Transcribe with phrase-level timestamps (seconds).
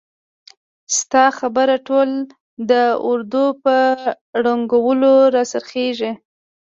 [0.99, 2.09] ستا خبره ټول
[2.69, 2.71] د
[3.09, 3.75] اردو په
[4.43, 6.11] ړنګولو را څرخیږي!